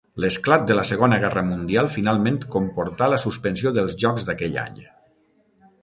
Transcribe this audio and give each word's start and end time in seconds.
L'esclat 0.23 0.63
de 0.69 0.77
la 0.77 0.85
Segona 0.89 1.19
Guerra 1.25 1.43
Mundial 1.49 1.91
finalment 1.97 2.41
comportà 2.57 3.13
la 3.13 3.21
suspensió 3.27 3.75
dels 3.79 3.99
Jocs 4.07 4.29
d'aquell 4.31 4.61
any. 4.67 4.85